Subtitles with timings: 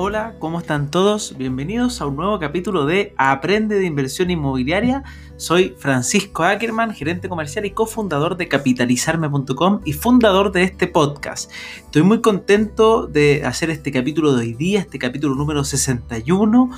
[0.00, 1.36] Hola, ¿cómo están todos?
[1.36, 5.02] Bienvenidos a un nuevo capítulo de Aprende de Inversión Inmobiliaria.
[5.38, 11.52] Soy Francisco Ackerman, gerente comercial y cofundador de capitalizarme.com y fundador de este podcast.
[11.76, 16.70] Estoy muy contento de hacer este capítulo de hoy día, este capítulo número 61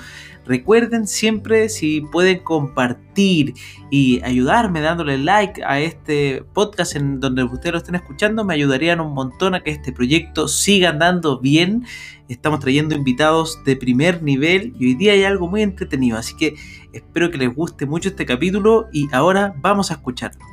[0.47, 3.55] Recuerden siempre si pueden compartir
[3.91, 9.01] y ayudarme dándole like a este podcast en donde ustedes lo estén escuchando, me ayudarían
[9.01, 11.85] un montón a que este proyecto siga andando bien.
[12.29, 16.55] Estamos trayendo invitados de primer nivel y hoy día hay algo muy entretenido, así que
[16.93, 20.45] espero que les guste mucho este capítulo y ahora vamos a escucharlo.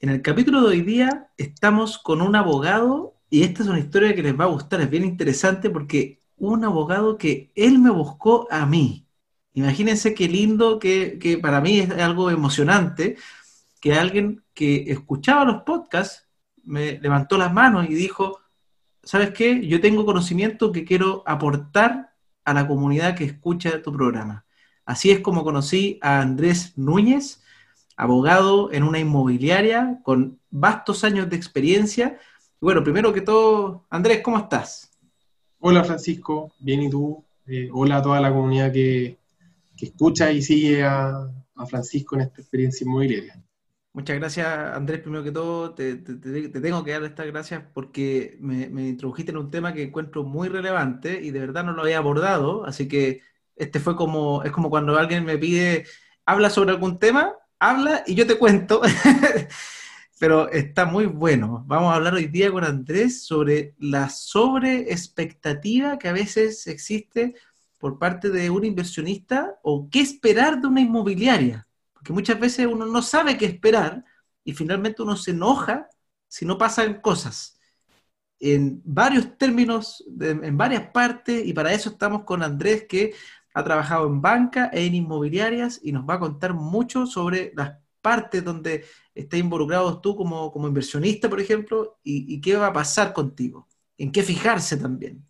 [0.00, 4.14] En el capítulo de hoy día estamos con un abogado y esta es una historia
[4.14, 8.46] que les va a gustar, es bien interesante porque un abogado que él me buscó
[8.50, 9.06] a mí.
[9.54, 13.16] Imagínense qué lindo, que, para mí es algo emocionante,
[13.80, 16.28] que alguien que escuchaba los podcasts
[16.62, 18.40] me levantó las manos y dijo,
[19.02, 19.66] ¿sabes qué?
[19.66, 22.05] Yo tengo conocimiento que quiero aportar
[22.46, 24.46] a la comunidad que escucha tu programa.
[24.86, 27.42] Así es como conocí a Andrés Núñez,
[27.98, 32.18] abogado en una inmobiliaria con vastos años de experiencia
[32.60, 34.90] bueno, primero que todo, Andrés, ¿cómo estás?
[35.60, 37.22] Hola Francisco, bien y tú.
[37.46, 39.18] Eh, hola a toda la comunidad que,
[39.78, 41.30] escucha y sigue a,
[41.68, 43.42] Francisco en esta experiencia inmobiliaria.
[43.96, 45.00] Muchas gracias, Andrés.
[45.00, 49.50] Primero que todo, te, tengo que dar estas gracias porque me, me, introdujiste en un
[49.50, 52.66] tema que encuentro muy relevante y de verdad no lo había abordado.
[52.66, 53.22] Así que
[53.54, 55.86] este fue como, es como cuando alguien me pide,
[56.26, 58.82] habla sobre algún tema, habla y yo te cuento.
[60.20, 61.64] pero está muy bueno.
[61.66, 67.34] Vamos a hablar hoy día con Andrés sobre la sobreexpectativa que a veces existe
[67.78, 71.66] por parte de un inversionista o qué esperar de una inmobiliaria.
[72.06, 74.04] Porque muchas veces uno no sabe qué esperar
[74.44, 75.88] y finalmente uno se enoja
[76.28, 77.58] si no pasan cosas.
[78.38, 83.12] En varios términos, en varias partes, y para eso estamos con Andrés que
[83.54, 87.76] ha trabajado en banca e en inmobiliarias y nos va a contar mucho sobre las
[88.00, 93.12] partes donde estás involucrado tú como, como inversionista, por ejemplo, y, qué va a pasar
[93.12, 93.66] contigo,
[93.98, 95.26] en qué fijarse también.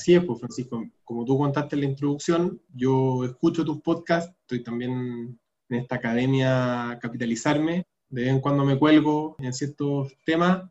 [0.00, 4.64] Así es, pues Francisco, como tú contaste en la introducción, yo escucho tus podcasts, estoy
[4.64, 10.62] también en esta academia Capitalizarme, de vez en cuando me cuelgo en ciertos temas,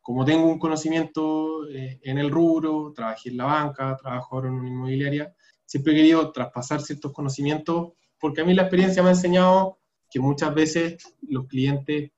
[0.00, 4.54] como tengo un conocimiento eh, en el rubro, trabajé en la banca, trabajo ahora en
[4.54, 5.34] una inmobiliaria,
[5.64, 9.78] siempre he querido traspasar ciertos conocimientos, porque a mí la experiencia me ha enseñado
[10.08, 10.96] que muchas veces
[11.28, 12.12] los clientes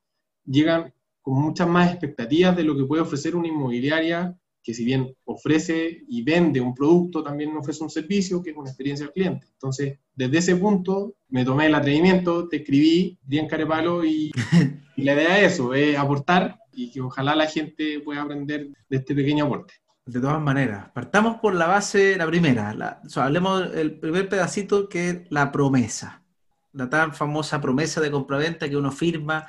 [0.45, 5.15] llegan con muchas más expectativas de lo que puede ofrecer una inmobiliaria, que si bien
[5.25, 9.47] ofrece y vende un producto, también ofrece un servicio, que es una experiencia al cliente.
[9.53, 14.31] Entonces, desde ese punto, me tomé el atrevimiento, te escribí bien carepalo y,
[14.95, 18.97] y la idea es eso, es aportar y que ojalá la gente pueda aprender de
[18.97, 19.73] este pequeño aporte.
[20.05, 25.09] De todas maneras, partamos por la base, la primera, la, hablemos del primer pedacito que
[25.09, 26.19] es la promesa
[26.73, 29.47] la tan famosa promesa de compraventa que uno firma,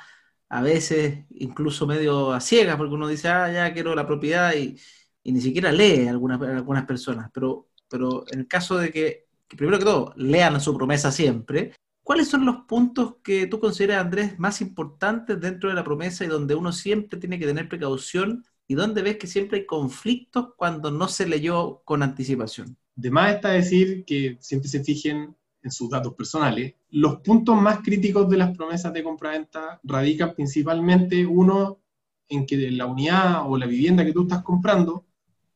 [0.49, 4.77] a veces incluso medio a ciegas, porque uno dice, ah, ya quiero la propiedad y,
[5.23, 7.29] ni siquiera lee algunas, algunas personas.
[7.33, 11.73] Pero, pero en el caso de que, primero que todo, lean su promesa siempre,
[12.03, 16.27] ¿cuáles son los puntos que tú consideras, Andrés, más importantes dentro de la promesa y
[16.27, 20.91] donde uno siempre tiene que tener precaución y donde ves que siempre hay conflictos cuando
[20.91, 22.77] no se leyó con anticipación?
[22.95, 26.75] De más está decir que siempre se fijen en sus datos personales.
[26.89, 31.79] Los puntos más críticos de las promesas de compraventa radican principalmente, uno,
[32.27, 35.05] en que la unidad o la vivienda que tú estás comprando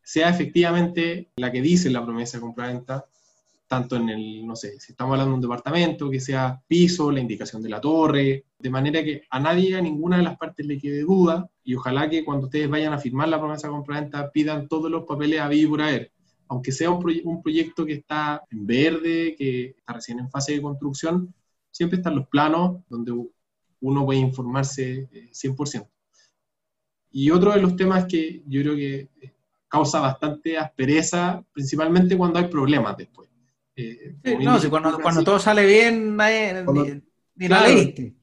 [0.05, 3.05] sea efectivamente la que dice la promesa de compraventa,
[3.67, 7.19] tanto en el, no sé, si estamos hablando de un departamento, que sea piso, la
[7.19, 10.77] indicación de la torre, de manera que a nadie, a ninguna de las partes le
[10.77, 14.67] quede duda, y ojalá que cuando ustedes vayan a firmar la promesa de compraventa pidan
[14.67, 15.81] todos los papeles a vivir por
[16.47, 21.33] aunque sea un, proyecto que está en verde, que está recién en fase de construcción,
[21.71, 23.11] siempre están los planos donde
[23.81, 25.81] uno puede informarse 100%.
[25.81, 25.87] Eh,
[27.11, 29.34] y otro de los temas que yo creo que eh,
[29.75, 33.29] causa bastante aspereza, principalmente cuando hay problemas después.
[33.75, 38.15] Eh, no, si cuando, todo sale bien, ni, la leíste.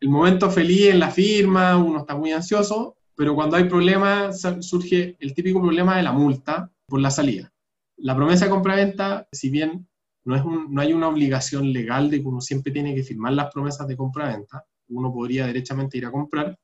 [0.00, 5.16] el momento feliz en la firma, uno está muy ansioso, pero cuando hay problemas surge
[5.20, 7.52] el típico problema de la multa, por la salida.
[7.96, 9.86] La promesa de compraventa, si bien
[10.24, 13.52] no, es no hay una obligación legal de que uno siempre tiene que firmar las
[13.52, 16.58] promesas de compraventa, uno podría derechamente ir a comprar,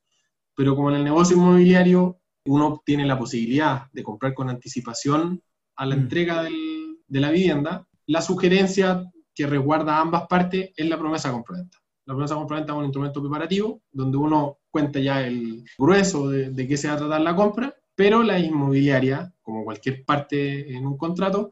[0.57, 5.43] pero como en el negocio inmobiliario uno tiene la posibilidad de comprar con anticipación
[5.77, 5.99] a la mm.
[6.01, 9.05] entrega de la vivienda, la sugerencia
[9.35, 11.79] que resguarda ambas partes es la promesa compraventa.
[12.07, 16.69] La promesa compraventa es un instrumento preparativo donde uno cuenta ya el grueso de, de
[16.69, 20.99] qué se va a tratar la compra Pero la inmobiliaria, como cualquier parte en un
[20.99, 21.51] contrato,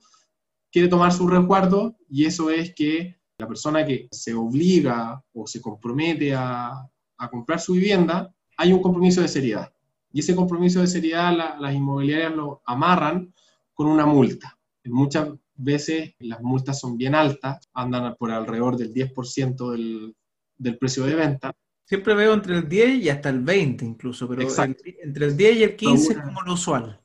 [0.71, 5.61] quiere tomar su resguardo y eso es que la persona que se obliga o se
[5.61, 6.89] compromete a,
[7.31, 9.72] comprar su vivienda, hay un compromiso de seriedad.
[10.13, 13.33] Y ese compromiso de seriedad las inmobiliarias lo amarran
[13.73, 14.59] con una multa.
[14.85, 20.15] Muchas veces las multas son bien altas, andan por alrededor del 10% del,
[20.59, 21.53] del precio de venta.
[21.85, 25.63] Siempre veo entre el 10 y hasta el 20 incluso, pero entre el 10 y
[25.63, 27.01] el 15 es como lo usual.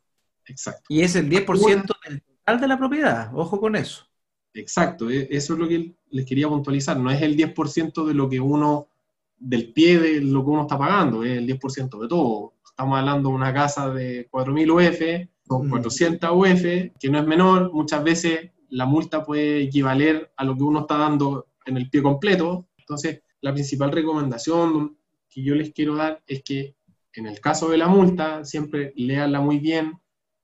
[0.45, 0.85] Exacto.
[0.89, 4.07] Y es el 10% del total de la propiedad, ojo con eso.
[4.53, 8.29] Exacto, e, eso es lo que les quería puntualizar, no es el 10% de lo
[8.29, 8.87] que uno,
[9.37, 12.53] del pie de lo que uno está pagando, es el 10% de todo.
[12.77, 16.61] Estamos hablando de una casa de 4.000 UF, con 400 UF,
[16.99, 20.95] que no es menor, muchas veces la multa puede equivaler a lo que uno está
[20.95, 22.67] dando en el pie completo.
[22.77, 24.95] Entonces, la principal recomendación
[25.27, 26.75] que yo les quiero dar es que
[27.13, 29.99] en el caso de la multa, siempre leanla muy bien,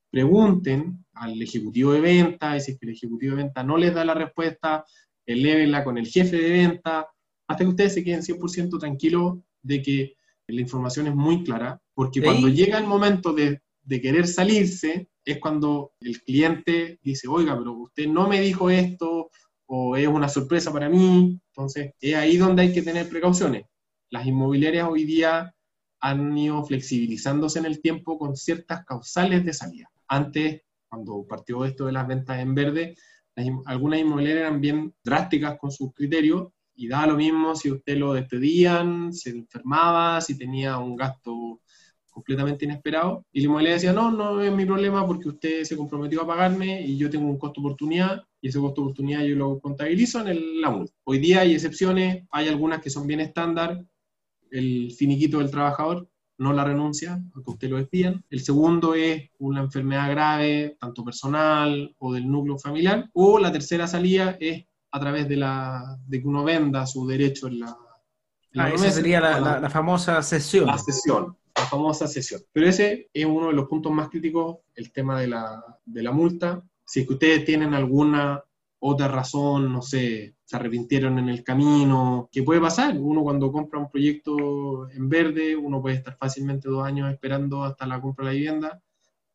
[0.10, 3.94] pregunten al ejecutivo de venta, y si es que el ejecutivo de venta no les
[3.94, 4.84] da la respuesta,
[5.24, 7.08] elévenla con el jefe de venta,
[7.48, 10.16] hasta que ustedes se queden 100% tranquilos de que
[10.48, 15.40] la información es muy clara, porque cuando llega el momento de, de querer salirse, es
[15.40, 19.30] cuando el cliente dice, oiga, pero usted no me dijo esto,
[19.66, 21.40] o es una sorpresa para mí.
[21.48, 23.66] Entonces, es ahí donde hay que tener precauciones.
[24.10, 25.54] Las inmobiliarias hoy día
[26.00, 29.90] han ido flexibilizándose en el tiempo con ciertas causales de salida.
[30.08, 32.96] Antes, cuando partió esto de las ventas en verde,
[33.66, 38.14] algunas inmobiliarias eran bien drásticas con sus criterios y daba lo mismo si usted lo
[38.14, 41.62] despedían, se enfermaba, si tenía un gasto
[42.14, 43.26] completamente inesperado.
[43.32, 46.82] Y la inmobiliaria decía, no, no es mi problema porque usted se comprometió a pagarme
[46.82, 50.62] y yo tengo un costo oportunidad y ese costo oportunidad yo lo contabilizo en el,
[50.62, 50.94] la multa.
[51.06, 53.84] Hoy día hay excepciones, hay algunas que son bien estándar,
[54.52, 56.08] el finiquito del trabajador,
[56.38, 58.24] no la renuncia, aunque usted lo despidan.
[58.30, 63.10] El segundo es una enfermedad grave, tanto personal o del núcleo familiar.
[63.14, 67.48] O la tercera salida es a través de, la, de que uno venda su derecho
[67.48, 67.76] en la...
[68.58, 70.68] ah, esa sería la, la, famosa sesión.
[70.68, 72.42] La sesión, la famosa sesión.
[72.52, 76.12] Pero ese es uno de los puntos más críticos, el tema de la, de la
[76.12, 76.64] multa.
[76.86, 78.44] Si es que ustedes tienen alguna
[78.86, 82.98] otra razón, no sé, se arrepintieron en el camino, ¿qué puede pasar?
[82.98, 87.88] Uno cuando compra un proyecto en verde, uno puede estar fácilmente dos años esperando hasta
[87.88, 88.84] la compra de la vivienda,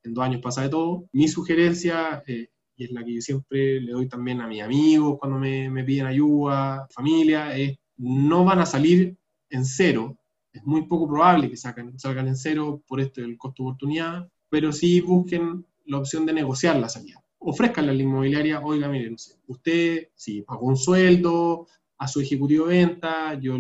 [0.02, 1.08] en dos años pasa de todo.
[1.12, 5.16] Mi sugerencia, eh, y es la que yo siempre le doy también a mis amigos
[5.18, 9.16] cuando me, me piden ayuda, familia, es no van a salir
[9.48, 10.17] en cero,
[10.58, 14.72] es muy poco probable que salgan, salgan en cero por esto del costo oportunidad, pero
[14.72, 19.14] sí busquen la opción de negociar la salida ofrezcanle a la inmobiliaria, oiga, mire,
[19.46, 21.66] usted si pagó un sueldo
[21.98, 23.56] a su ejecutivo de venta, yo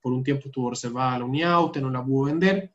[0.00, 2.74] por un tiempo estuvo reservada la unidad, usted no la pudo vender,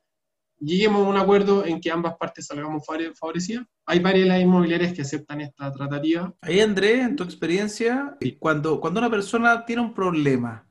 [0.59, 3.65] lleguemos a un acuerdo en que ambas partes salgamos favorecidas.
[3.85, 6.33] Hay varias las inmobiliarias que aceptan esta tratativa.
[6.41, 10.66] Ahí, André, en tu experiencia, cuando, cuando una persona tiene un problema,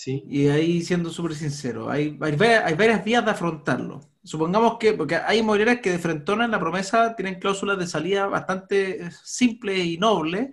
[0.00, 0.24] ¿Sí?
[0.30, 2.34] y ahí siendo súper sincero, hay, hay,
[2.74, 4.00] varias vías de afrontarlo.
[4.24, 8.26] Supongamos que, porque hay inmobiliarias que de frente en la promesa tienen cláusulas de salida
[8.26, 10.52] bastante eh, simples y nobles.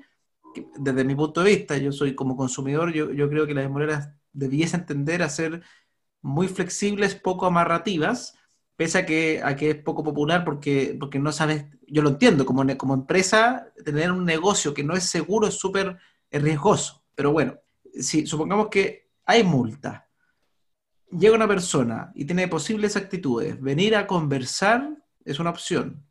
[0.78, 4.10] desde mi punto de vista, yo soy como consumidor, yo, yo creo que las inmobiliarias
[4.34, 5.62] debiesen entender a ser
[6.22, 8.38] muy flexibles, poco amarrativas,
[8.76, 12.46] pese a que, a que es poco popular porque, porque no sabes, yo lo entiendo,
[12.46, 15.98] como, como empresa, tener un negocio que no es seguro es súper
[16.32, 17.06] riesgoso.
[17.16, 17.56] Pero bueno,
[17.94, 20.08] si supongamos que hay multa
[21.12, 26.06] llega una persona y tiene posibles actitudes, venir a conversar es una opción.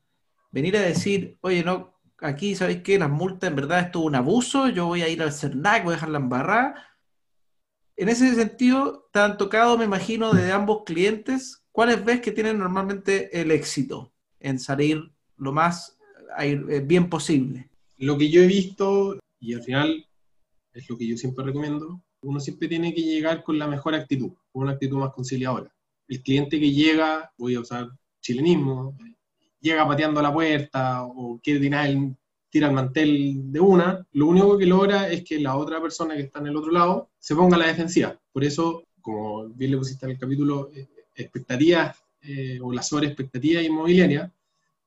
[0.50, 2.99] Venir a decir, oye, no, aquí, ¿sabéis qué?
[2.99, 5.92] Las multas en verdad es todo un abuso, yo voy a ir al CERNAC, voy
[5.92, 6.88] a dejarla embarrada.
[7.96, 12.58] En ese sentido, te han tocado, me imagino, de ambos clientes, ¿cuáles ves que tienen
[12.58, 15.99] normalmente el éxito en salir lo más
[16.38, 17.70] eh, bien posible?
[17.96, 20.06] Lo que yo he visto, y al final
[20.75, 24.33] es lo que yo siempre recomiendo, uno siempre tiene que llegar con la mejor actitud,
[24.52, 25.73] con una actitud más conciliadora.
[26.09, 27.88] El cliente que llega, voy a usar
[28.21, 28.97] chilenismo,
[29.61, 32.16] llega pateando la puerta o quiere tirar el,
[32.50, 36.23] tira el mantel de una, lo único que logra es que la otra persona que
[36.23, 38.18] está en el otro lado se ponga a la defensiva.
[38.33, 43.62] Por eso, como bien le pusiste en el capítulo, eh, expectativas eh, o la sobreexpectativa
[43.62, 44.33] inmobiliaria,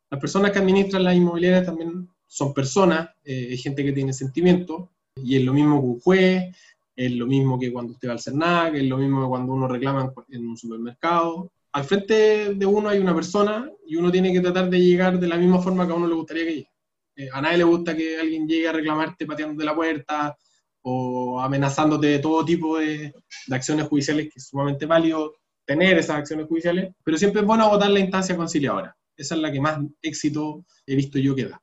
[0.10, 5.38] las personas que administran las inmobiliarias también son personas, eh, gente que tiene sentimientos, y
[5.38, 6.55] es lo mismo que un juez,
[7.00, 9.70] es lo mismo que cuando usted va al CERNAC, es lo mismo que cuando uno
[9.70, 11.50] reclama en un supermercado.
[11.72, 15.29] Al frente de uno hay una persona y uno tiene que tratar de llegar de
[15.29, 16.72] la misma forma que a uno le gustaría que llegue.
[17.15, 20.38] Eh, a nadie le gusta que alguien llegue a reclamarte pateándote la puerta
[20.82, 23.13] o amenazándote de todo tipo de,
[23.50, 27.91] acciones judiciales, que es sumamente válido tener esas acciones judiciales, pero siempre es bueno votar
[27.91, 28.94] la instancia conciliadora.
[29.15, 31.62] esa es la que más éxito he visto yo que da.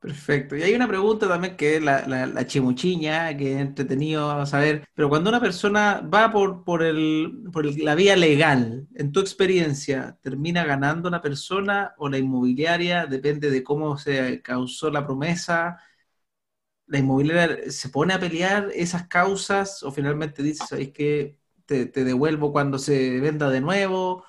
[0.00, 0.54] Perfecto.
[0.56, 5.08] Y hay una pregunta también que es la, la, chimuchiña, que es entretenido saber, pero
[5.08, 10.64] cuando una persona va por, por, el, por la vía legal, en tu experiencia, ¿termina
[10.64, 13.06] ganando la persona o la inmobiliaria?
[13.06, 15.78] Depende de cómo se causó la promesa.
[16.86, 22.04] ¿La inmobiliaria se pone a pelear esas causas o finalmente dice, ¿sabéis que te, te
[22.04, 24.24] devuelvo cuando se venda de nuevo?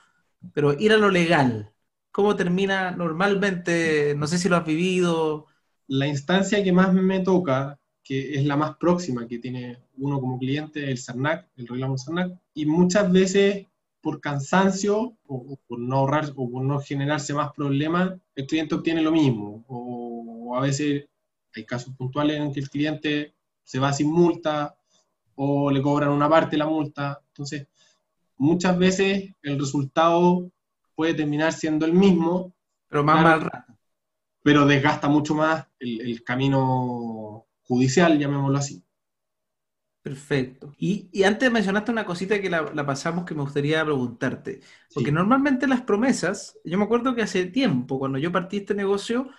[0.54, 1.74] Pero ir a lo legal,
[2.12, 4.14] ¿cómo termina normalmente?
[4.18, 5.48] No sé si lo has vivido
[5.90, 10.38] la instancia que más me toca, que es la más próxima que tiene uno como
[10.38, 13.66] cliente, es el CERNAC, el reclamo CERNAC, y muchas veces
[14.00, 19.02] por cansancio o, por no ahorrar o por no generarse más problemas, el cliente obtiene
[19.02, 19.66] lo mismo.
[19.68, 21.06] O, a veces
[21.56, 24.76] hay casos puntuales en que el cliente se va sin multa
[25.36, 27.20] o le cobran una parte de la multa.
[27.30, 27.68] Entonces,
[28.38, 30.52] muchas veces el resultado
[30.96, 32.54] puede terminar siendo el mismo.
[32.88, 33.79] Pero más mal rato
[34.50, 38.84] pero desgasta mucho más el, camino judicial, llamémoslo así.
[40.02, 40.74] Perfecto.
[40.76, 44.62] Y, antes mencionaste una cosita que la, pasamos que me gustaría preguntarte.
[44.92, 49.30] Porque normalmente las promesas, yo me acuerdo que hace tiempo, cuando yo partí este negocio,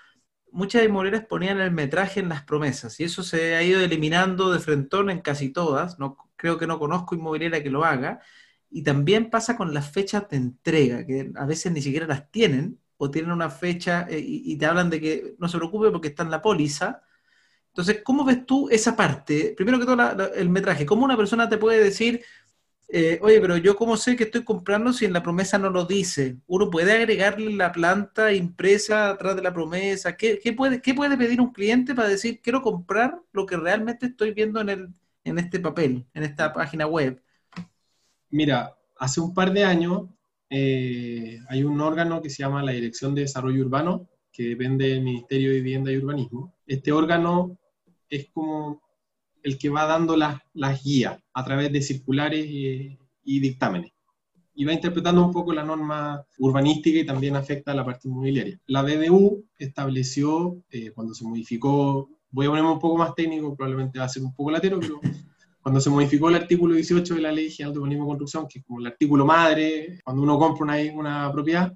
[0.53, 4.61] muchas inmobiliarias ponían el metraje en las promesas y eso se ha ido eliminando de
[4.61, 5.99] frentón en casi todas.
[5.99, 8.21] No, creo que no conozco inmobiliaria que lo haga.
[8.71, 12.79] Y también pasa con las fechas de entrega, que a veces ni siquiera las tienen
[13.03, 16.23] o tienen una fecha eh, y, te hablan de que no se preocupe porque está
[16.23, 17.03] en la póliza.
[17.69, 19.55] Entonces, ¿cómo ves tú esa parte?
[19.57, 20.85] Primero que todo, el metraje.
[20.85, 22.23] ¿Cómo una persona te puede decir,
[22.89, 25.87] eh, oye, pero yo cómo sé que estoy comprando si en la promesa no lo
[25.87, 26.37] dice?
[26.47, 30.15] ¿Uno puede agregarle la planta impresa atrás de la promesa?
[30.15, 34.33] ¿Qué, puede, qué puede pedir un cliente para decir, quiero comprar lo que realmente estoy
[34.35, 34.89] viendo en, el,
[35.25, 37.19] en este papel, en esta página web?
[38.29, 40.03] Mira, hace un par de años
[40.51, 45.03] eh, hay un órgano que se llama la Dirección de Desarrollo Urbano, que depende del
[45.03, 46.55] Ministerio de Vivienda y Urbanismo.
[46.67, 47.57] Este órgano
[48.09, 48.83] es como
[49.43, 50.41] el que va dando las,
[50.83, 53.93] guías a través de circulares y, dictámenes.
[54.55, 58.61] Y va interpretando un poco la norma urbanística y también afecta a la parte inmobiliaria.
[58.67, 64.01] La BDU estableció, eh, cuando se modificó, voy a ponerme un poco más técnico, probablemente
[64.01, 65.01] va a ser un poco latero, pero
[65.63, 68.61] cuando se modificó el artículo 18 de la Ley General de Urbanismo y Construcción, que
[68.61, 71.75] es como el artículo madre, cuando uno compra una, una propiedad,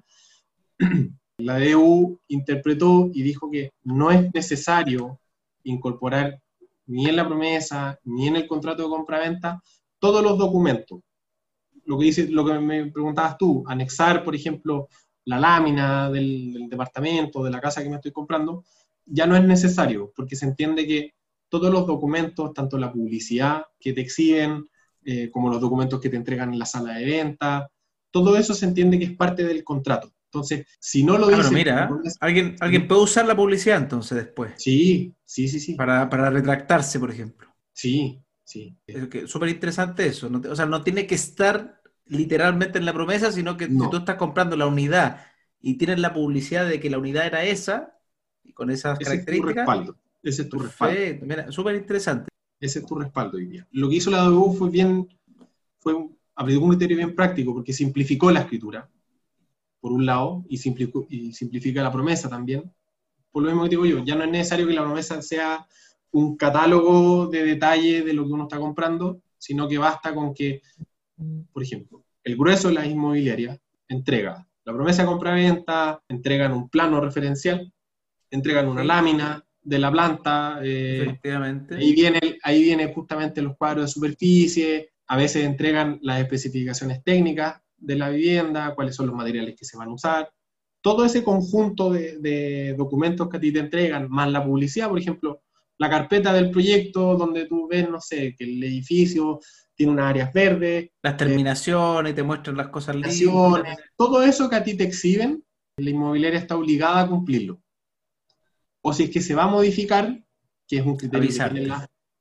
[1.37, 5.19] la EU interpretó y dijo que no es necesario
[5.63, 6.39] incorporar
[6.87, 9.61] ni en la promesa, ni en el contrato de compra-venta,
[9.99, 11.01] todos los documentos.
[11.85, 14.87] Lo que, dice, lo que me preguntabas tú, anexar, por ejemplo,
[15.25, 18.63] la lámina del, del departamento, de la casa que me estoy comprando,
[19.05, 21.13] ya no es necesario, porque se entiende que
[21.49, 24.67] todos los documentos, tanto la publicidad que te exhiben,
[25.03, 27.69] eh, como los documentos que te entregan en la sala de venta,
[28.11, 30.11] todo eso se entiende que es parte del contrato.
[30.25, 31.51] Entonces, si no lo dice...
[31.51, 34.53] mira, ¿alguien, ¿alguien puede usar la publicidad entonces después?
[34.57, 35.75] Sí, sí, sí, sí.
[35.75, 37.47] Para, retractarse, por ejemplo.
[37.71, 38.77] Sí, sí.
[38.85, 40.29] Es súper interesante eso.
[40.49, 44.15] o sea, no tiene que estar literalmente en la promesa, sino que si tú estás
[44.15, 45.25] comprando la unidad
[45.61, 47.97] y tienes la publicidad de que la unidad era esa,
[48.43, 49.67] y con esas características,
[50.29, 51.25] ese es tu respaldo.
[51.25, 52.29] Mira, súper interesante.
[52.59, 53.67] Ese es tu respaldo hoy día.
[53.71, 55.07] Lo que hizo la DBU fue bien,
[55.79, 55.93] fue
[56.35, 58.89] aplicó un criterio bien práctico porque simplificó la escritura,
[59.79, 60.55] por un lado, y,
[61.09, 62.71] y simplifica la promesa también.
[63.31, 65.67] Por lo mismo que digo yo, ya no es necesario que la promesa sea
[66.11, 70.61] un catálogo de detalle de lo que uno está comprando, sino que basta con que,
[71.51, 76.99] por ejemplo, el grueso de la inmobiliaria entrega la promesa de compra-venta, entregan un plano
[76.99, 77.71] referencial,
[78.31, 80.59] entregan una lámina, de la planta.
[80.63, 81.75] Eh, Efectivamente.
[81.75, 87.61] Ahí viene, ahí viene justamente los cuadros de superficie, a veces entregan las especificaciones técnicas
[87.77, 90.31] de la vivienda, cuáles son los materiales que se van a usar.
[90.81, 95.41] Todo ese conjunto de, documentos que a ti te entregan, más la publicidad, por ejemplo,
[95.77, 99.39] la carpeta del proyecto donde tú ves, no sé, que el edificio
[99.73, 100.89] tiene unas áreas verdes.
[101.01, 103.19] Las terminaciones, te muestran las cosas lindas.
[103.97, 105.43] Todo eso que a ti te exhiben,
[105.77, 107.59] la inmobiliaria está obligada a cumplirlo
[108.87, 110.23] o si es que se va a modificar,
[110.67, 111.27] que es un criterio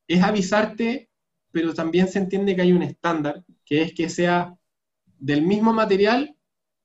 [0.08, 1.10] es avisarte,
[1.50, 4.56] pero también se entiende que hay un estándar, que es que sea
[5.18, 6.34] del mismo material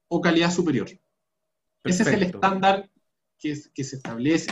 [0.10, 0.90] o calidad superior.
[1.86, 2.90] Ese es el estándar
[3.38, 4.52] que, se establece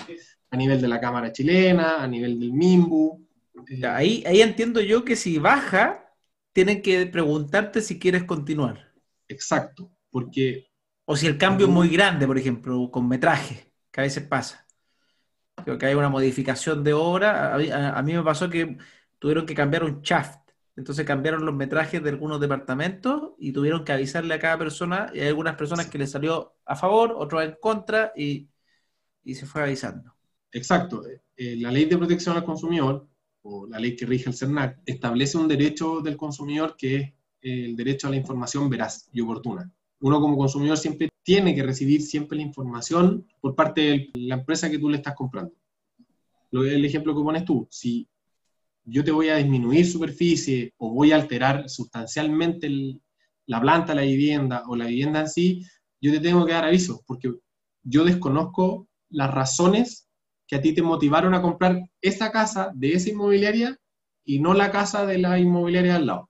[0.50, 3.28] a nivel de la Cámara chilena, a nivel del MIMBU.
[3.70, 6.10] Eh, ahí, ahí entiendo yo que si baja,
[6.54, 8.94] tienen que preguntarte si quieres continuar.
[9.28, 10.70] Exacto, porque...
[11.04, 14.67] O si el cambio es muy grande, por ejemplo, con metraje, que a veces pasa.
[15.64, 17.56] Creo que hay una modificación de obra.
[17.56, 18.78] A, mí me pasó que
[19.20, 20.48] tuvieron que cambiar un shaft
[20.78, 25.20] entonces cambiaron los metrajes de algunos departamentos y tuvieron que avisarle a cada persona, y
[25.20, 28.48] hay algunas personas que le salió a favor, otros en contra, y,
[29.26, 30.14] se fue avisando.
[30.52, 31.04] Exacto.
[31.36, 33.08] Eh, la ley de protección al consumidor,
[33.42, 37.76] o la ley que rige el CERNAC, establece un derecho del consumidor que es el
[37.76, 39.70] derecho a la información veraz y oportuna.
[40.00, 44.70] Uno como consumidor siempre tiene que recibir siempre la información por parte de la empresa
[44.70, 45.54] que tú le estás comprando.
[46.52, 48.08] El ejemplo que pones tú, si
[48.86, 52.70] yo te voy a disminuir superficie o voy a alterar sustancialmente
[53.46, 55.66] la planta, la vivienda o la vivienda en sí,
[56.00, 57.34] yo te tengo que dar aviso, porque
[57.84, 60.08] yo desconozco las razones
[60.48, 63.78] que a ti te motivaron a comprar esa casa de esa inmobiliaria
[64.24, 66.30] y no la casa de la inmobiliaria al lado.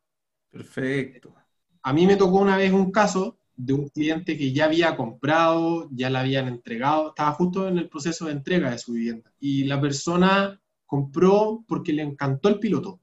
[0.50, 1.36] Perfecto.
[1.84, 5.90] A mí me tocó una vez un caso de un cliente que ya había comprado,
[5.92, 9.34] ya la habían entregado, estaba justo en el proceso de entrega de su vivienda.
[9.40, 13.02] Y la persona compró porque le encantó el piloto.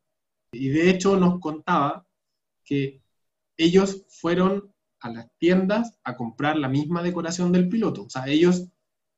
[0.52, 2.06] Y de hecho nos contaba
[2.64, 3.02] que
[3.56, 8.04] ellos fueron a las tiendas a comprar la misma decoración del piloto.
[8.04, 8.68] O sea, ellos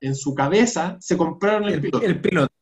[0.00, 2.04] en su cabeza se compraron el, piloto.
[2.04, 2.52] El piloto.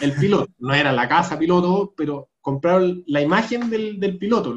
[0.00, 0.52] El piloto.
[0.58, 4.56] No era la casa piloto, pero compraron la imagen del, del piloto.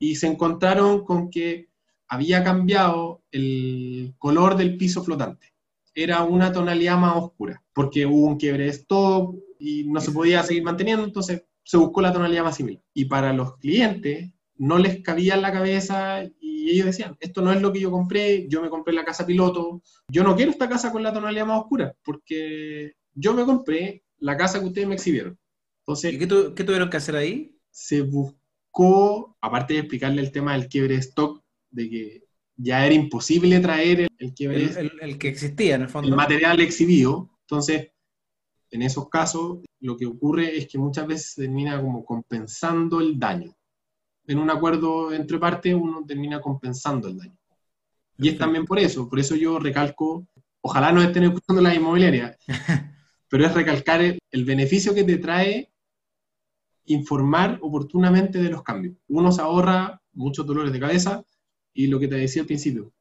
[0.00, 1.67] Y se encontraron con que
[2.08, 5.54] había cambiado el color del piso flotante.
[5.94, 10.42] Era una tonalidad más oscura, porque hubo un quiebre de stock y no se podía
[10.42, 12.82] seguir manteniendo, entonces se buscó la tonalidad más similar.
[12.94, 17.52] Y para los clientes no les cabía en la cabeza y ellos decían, esto no
[17.52, 20.68] es lo que yo compré, yo me compré la casa piloto, yo no quiero esta
[20.68, 24.94] casa con la tonalidad más oscura, porque yo me compré la casa que ustedes me
[24.94, 25.38] exhibieron.
[25.80, 27.56] Entonces, ¿Y qué, tuvieron que hacer ahí?
[27.70, 32.24] Se buscó, aparte de explicarle el tema del quiebre de stock, de que
[32.56, 36.08] ya era imposible traer el, que existía en el fondo.
[36.08, 37.30] El material exhibido.
[37.42, 37.90] Entonces,
[38.70, 43.18] en esos casos, lo que ocurre es que muchas veces se termina como compensando el
[43.18, 43.56] daño.
[44.26, 47.38] En un acuerdo entre partes, uno termina compensando el daño.
[48.18, 50.26] Y es también por eso, por eso yo recalco,
[50.60, 52.36] ojalá no estén escuchando la inmobiliaria,
[53.28, 55.70] pero es recalcar el beneficio que te trae
[56.88, 58.96] informar oportunamente de los cambios.
[59.08, 61.24] Uno se ahorra muchos dolores de cabeza,
[61.72, 62.92] y lo que te decía al principio,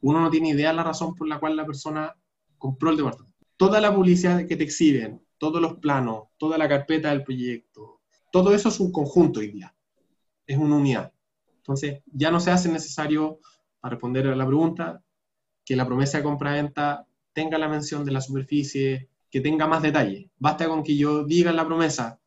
[0.00, 2.14] uno no tiene idea de la razón por la cual la persona
[2.58, 3.36] compró el departamento.
[3.56, 8.54] Toda la publicidad que te exhiben, todos los planos, toda la carpeta del proyecto, todo
[8.54, 9.60] eso es un conjunto hoy
[10.46, 11.12] es una unidad.
[11.56, 13.38] Entonces, ya no se hace necesario,
[13.80, 15.02] para responder a la pregunta,
[15.64, 20.30] que la promesa de compra-venta tenga la mención de la superficie, que tenga más detalle.
[20.38, 22.18] Basta con que yo diga la promesa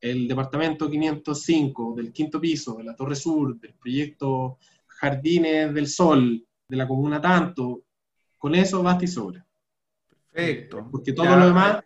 [0.00, 4.58] el departamento 505 del quinto piso, de la Torre Sur, del proyecto
[5.00, 7.82] Jardines del Sol, de la comuna tanto,
[8.38, 9.46] con eso basta y sobra.
[10.30, 10.88] Perfecto.
[10.90, 11.82] Porque todo lo demás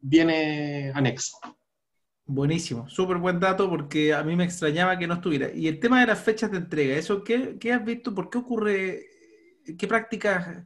[0.00, 1.38] viene anexo.
[2.24, 5.52] Buenísimo, súper buen dato porque a mí me extrañaba que no estuviera.
[5.52, 8.14] Y el tema de las fechas de entrega, ¿eso qué, has visto?
[8.14, 9.06] ¿Por qué ocurre?
[9.76, 10.64] ¿Qué prácticas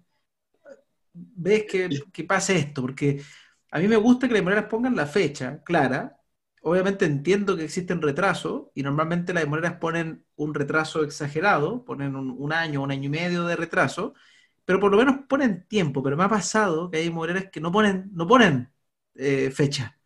[1.13, 2.83] ves que, que pase esto?
[2.83, 3.23] Porque
[3.71, 6.17] a mí me gusta que las maneras pongan la fecha clara,
[6.67, 12.53] obviamente entiendo que existen retrasos y normalmente las demoreras ponen un retraso exagerado, ponen un,
[12.53, 14.15] año, un año y medio de retraso,
[14.65, 16.03] pero por lo menos ponen tiempo.
[16.03, 18.69] Pero me ha pasado que hay demoreras que no ponen, no ponen
[19.15, 19.97] eh, fecha.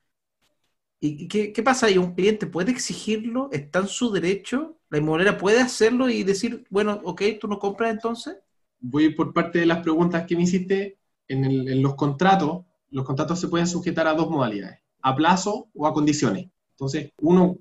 [1.01, 1.97] ¿Y qué, pasa ahí?
[1.99, 3.49] ¿Un cliente puede exigirlo?
[3.53, 4.79] ¿Está en su derecho?
[4.91, 8.37] ¿La inmobiliaria puede hacerlo y decir, bueno, ok, tú no compras entonces?
[8.81, 10.99] Voy por parte de las preguntas que me hiciste.
[11.29, 15.93] en los contratos, los contratos se pueden sujetar a dos modalidades a plazo o a
[15.93, 16.49] condiciones.
[16.73, 17.59] Entonces, uno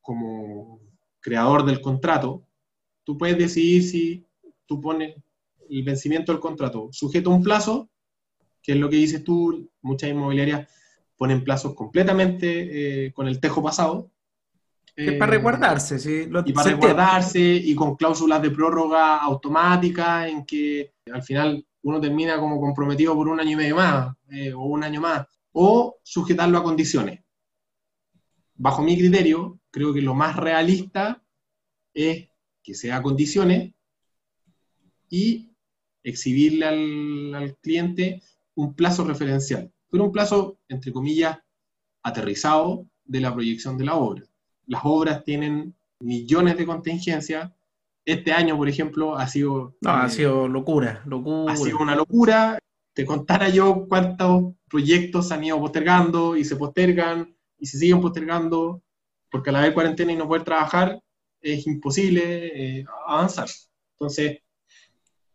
[0.00, 0.80] como
[1.20, 2.46] creador del contrato,
[3.04, 4.26] tú puedes decidir si
[4.66, 5.16] tú pones
[5.68, 7.88] el vencimiento del contrato sujeto a un plazo,
[8.62, 10.68] que es lo que dices tú, muchas inmobiliarias
[11.16, 14.10] ponen plazos completamente eh, con el tejo pasado.
[14.96, 16.28] Es para resguardarse, sí.
[16.44, 22.38] y para resguardarse y con cláusulas de prórroga automática en que al final uno termina
[22.38, 26.58] como comprometido por un año y medio más eh, o un año más o sujetarlo
[26.58, 27.20] a condiciones.
[28.56, 31.22] Bajo mi criterio, creo que lo más realista
[31.94, 32.28] es
[32.62, 33.72] que sea a condiciones
[35.08, 35.52] y
[36.02, 38.20] exhibirle al, cliente
[38.56, 41.38] un plazo referencial, pero un plazo, entre comillas,
[42.02, 44.24] aterrizado de la proyección de la obra.
[44.66, 47.52] Las obras tienen millones de contingencias.
[48.04, 49.76] Este año, por ejemplo, ha sido...
[49.80, 51.52] No, ha sido locura, locura.
[51.52, 52.58] Ha sido una locura
[52.94, 58.82] te contara yo cuántos proyectos han ido postergando y se postergan y se siguen postergando,
[59.30, 61.00] porque a la vez cuarentena y no poder trabajar
[61.40, 63.48] es imposible eh, avanzar.
[63.98, 64.38] Entonces,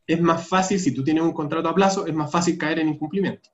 [0.07, 2.89] es más fácil, si tú tienes un contrato a plazo, es más fácil caer en
[2.89, 3.49] incumplimiento.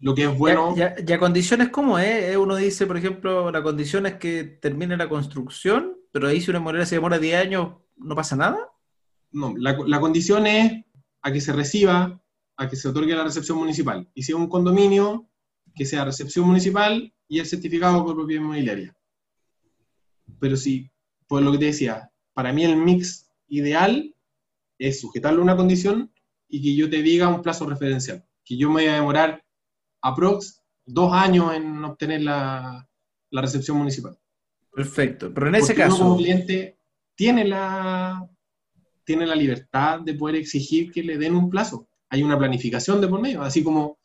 [0.00, 0.74] Lo que es bueno...
[0.76, 2.32] ¿Ya, condiciones cómo es?
[2.32, 6.50] Eh, uno dice, por ejemplo, la condición es que termine la construcción pero ahí si
[6.50, 8.70] una inmobiliaria se demora 10 años, ¿no pasa nada?
[9.30, 10.84] No, la, la condición es
[11.22, 12.20] a que se reciba,
[12.58, 14.06] a que se otorgue la recepción municipal.
[14.14, 15.30] Y si es un condominio,
[15.74, 18.96] que sea recepción municipal y el certificado por propiedad inmobiliaria.
[20.40, 20.90] Pero si,
[21.26, 24.14] por lo que te decía, para mí el mix ideal
[24.78, 26.12] es sujetarlo a una condición
[26.48, 28.26] y que yo te diga un plazo referencial.
[28.44, 29.44] Que yo me voy a demorar
[30.02, 32.88] aprox dos años en obtener la,
[33.30, 34.18] la recepción municipal.
[34.72, 35.32] Perfecto.
[35.32, 35.96] Pero en ese Porque caso.
[35.96, 36.78] uno como cliente
[37.14, 38.28] tiene la,
[39.04, 41.87] tiene la libertad de poder exigir que le den un plazo.
[42.10, 43.98] Hay una planificación de por medio, así como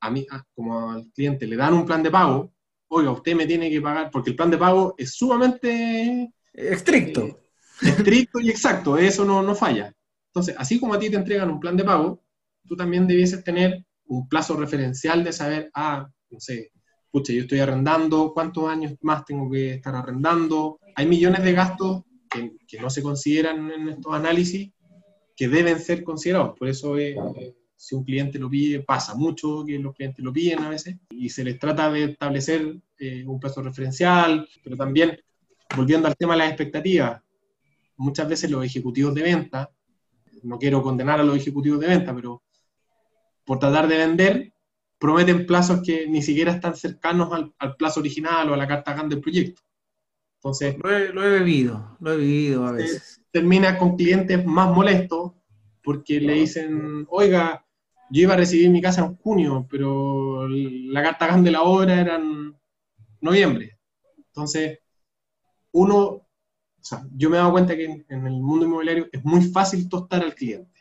[0.00, 2.52] a mí, a- como al cliente le dan un plan de pago,
[2.88, 7.22] oiga, usted me tiene que pagar, porque el plan de pago es sumamente Estricto.
[7.24, 7.36] eh,
[7.82, 9.92] estricto y exacto, eso no, no falla.
[10.28, 12.22] Entonces, así como a ti te entregan un plan de pago,
[12.66, 16.72] tú también debieses tener un plazo referencial de saber, ah, no sé,
[17.10, 20.78] pucha, yo estoy arrendando, ¿cuántos años más tengo que estar arrendando?
[20.96, 24.72] Hay millones de gastos que, que no se consideran en estos análisis
[25.40, 26.54] que deben ser considerados.
[26.58, 30.34] Por eso, eh, eh, si un cliente lo pide, pasa mucho que los clientes lo
[30.34, 35.18] piden a veces, y se les trata de establecer eh, un plazo referencial, pero también,
[35.74, 37.22] volviendo al tema de las expectativas,
[37.96, 39.70] muchas veces los ejecutivos de venta,
[40.42, 42.42] no quiero condenar a los ejecutivos de venta, pero
[43.42, 44.52] por tratar de vender,
[44.98, 48.92] prometen plazos que ni siquiera están cercanos al, al plazo original o a la carta
[48.92, 49.62] GAN del proyecto.
[50.34, 53.19] Entonces, Lo he, lo he bebido, lo he vivido a veces.
[53.30, 55.32] Termina con clientes más molestos
[55.82, 57.64] porque le dicen, oiga,
[58.10, 62.00] yo iba a recibir mi casa en junio, pero la carta GAN de la obra
[62.00, 62.54] era en
[63.20, 63.78] noviembre.
[64.16, 64.80] Entonces,
[65.72, 66.26] uno, o
[66.80, 70.22] sea, yo me he dado cuenta que en, el mundo inmobiliario es muy fácil tostar
[70.22, 70.80] al cliente.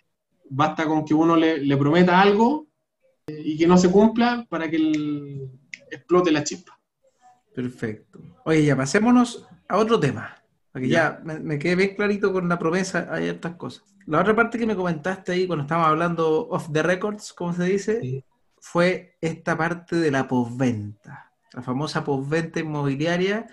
[0.49, 2.67] Basta con que uno le, prometa algo
[3.27, 5.47] eh, y que no se cumpla para que
[5.91, 6.79] explote la chispa.
[7.53, 8.19] Perfecto.
[8.45, 10.38] Oye, ya pasémonos a otro tema.
[10.79, 11.19] Para que Ya.
[11.19, 13.83] ya me, me quede bien clarito con la promesa, hay estas cosas.
[14.05, 17.63] La otra parte que me comentaste ahí cuando estábamos hablando off the records, como se
[17.65, 18.23] dice, Sí.
[18.59, 21.31] fue esta parte de la postventa.
[21.53, 23.47] La famosa postventa inmobiliaria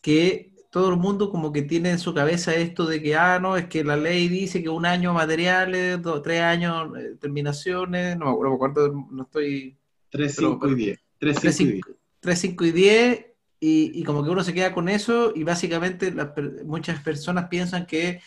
[0.00, 3.56] que todo el mundo como que tiene en su cabeza esto de que, ah, no,
[3.56, 8.24] es que la ley dice que un año materiales, dos, tres años eh, terminaciones, no
[8.26, 9.76] me acuerdo cuánto, no estoy
[10.10, 10.98] 3, Pero- 5 y 10.
[11.18, 11.84] 3, 3, 5 y 10.
[11.86, 13.26] 5, 3, 5 y 10,
[13.64, 17.86] y, y como que uno se queda con eso, y básicamente per- muchas personas piensan
[17.86, 18.20] que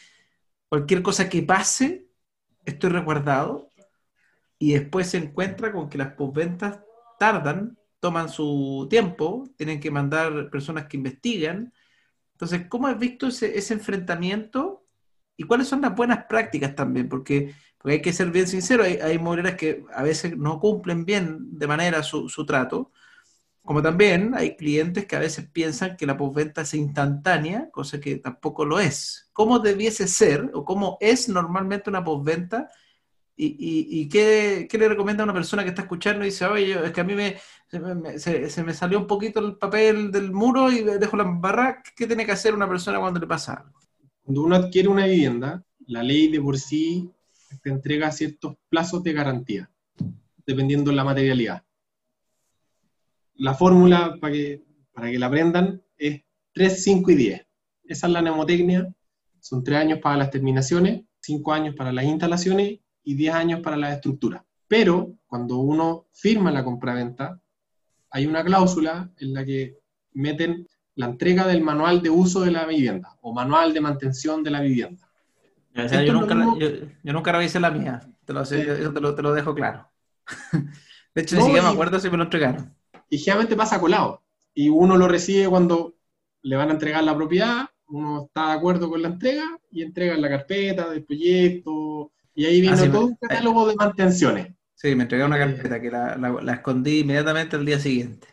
[0.69, 2.07] cualquier cosa que pase,
[2.65, 3.71] estoy resguardado,
[4.59, 6.79] y después se encuentra con que las posventas
[7.19, 11.73] tardan, toman su tiempo, tienen que mandar personas que investigan.
[12.33, 14.83] Entonces, ¿cómo has visto ese, ese enfrentamiento?
[15.37, 17.09] ¿Y cuáles son las buenas prácticas también?
[17.09, 19.19] Porque, porque hay que ser bien sincero, hay, hay
[19.57, 22.91] que a veces no cumplen bien de manera su, su trato,
[23.67, 28.15] como también hay clientes que a veces piensan que la postventa es instantánea, cosa que
[28.15, 29.29] tampoco lo es.
[29.33, 32.69] ¿Cómo debiese ser o cómo es normalmente una postventa?
[33.35, 37.01] ¿Y, qué, le recomienda a una persona que está escuchando y dice, oye, es que
[37.01, 37.35] a mí me,
[37.67, 38.17] se, me,
[38.49, 41.83] se me salió un poquito el papel del muro y dejo la barra?
[41.93, 43.77] ¿Qué tiene que hacer una persona cuando le pasa algo?
[44.23, 47.11] Cuando uno adquiere una vivienda, la ley de por sí
[47.61, 49.69] te entrega ciertos plazos de garantía,
[50.45, 51.66] dependiendo de la materialidad.
[53.37, 56.21] La fórmula para que, para que la aprendan es
[56.53, 57.47] 3, 5 y 10.
[57.85, 58.87] Esa es la mnemotecnia.
[59.39, 63.77] Son 3 años para las terminaciones, 5 años para las instalaciones y 10 años para
[63.77, 64.41] las estructuras.
[64.67, 67.39] Pero cuando uno firma la compraventa,
[68.09, 69.77] hay una cláusula en la que
[70.13, 74.49] meten la entrega del manual de uso de la vivienda o manual de mantención de
[74.51, 75.07] la vivienda.
[75.75, 76.67] O sea, yo, nunca, mismo- yo,
[77.03, 79.87] yo nunca revisé la mía, te lo, sé- eso te lo, te lo dejo claro.
[81.13, 82.73] De hecho, No, ni siquiera me acuerdo si me lo entregaron.
[83.09, 84.23] Y generalmente pasa colado.
[84.53, 85.95] Y uno lo recibe cuando
[86.41, 90.17] le van a entregar la propiedad, uno está de acuerdo con la entrega y entrega
[90.17, 92.11] la carpeta del proyecto.
[92.35, 94.55] Y ahí viene Ah, sí, todo me- un catálogo de mantenciones.
[94.75, 95.45] Sí, me entregaron una Eh.
[95.45, 98.27] carpeta que la, la- la escondí inmediatamente al día siguiente.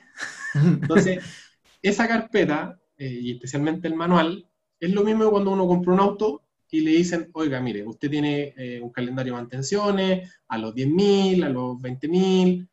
[0.54, 1.18] Entonces,
[1.82, 4.48] esa carpeta, eh, y especialmente el manual,
[4.80, 8.54] es lo mismo cuando uno compra un auto y le dicen, oiga, mire, usted tiene
[8.56, 12.68] eh, un calendario de mantenciones a los 10.000, a los 20.000.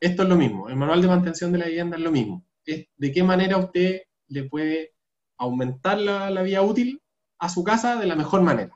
[0.00, 0.68] Esto es lo mismo.
[0.68, 2.46] El manual de mantención de la vivienda es lo mismo.
[2.64, 4.94] Es de qué manera usted le puede
[5.36, 7.02] aumentar la, la vía útil
[7.38, 8.74] a su casa de la mejor manera.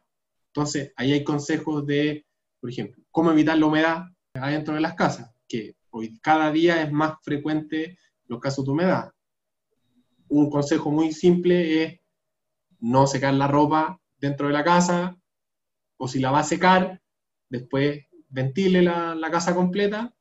[0.48, 2.26] Entonces, ahí hay consejos de,
[2.60, 6.92] por ejemplo, cómo evitar la humedad adentro de las casas, que hoy cada día es
[6.92, 9.10] más frecuente los casos de humedad.
[10.28, 12.00] Un consejo muy simple es
[12.80, 15.16] no secar la ropa dentro de la casa,
[15.96, 17.00] o si la va a secar,
[17.48, 20.13] después ventile la, la casa completa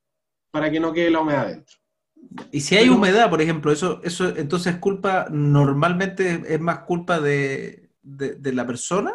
[0.53, 1.75] para que no quede la humedad dentro.
[2.51, 7.19] Y si hay humedad, por ejemplo, eso, eso entonces es culpa, normalmente es más culpa
[7.19, 9.11] de, la persona.